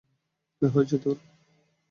[0.57, 1.17] কী হয়েছে তোর?